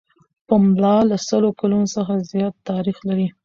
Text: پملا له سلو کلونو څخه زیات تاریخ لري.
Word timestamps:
پملا 0.47 0.95
له 1.09 1.17
سلو 1.29 1.49
کلونو 1.59 1.87
څخه 1.95 2.13
زیات 2.31 2.55
تاریخ 2.69 2.97
لري. 3.09 3.27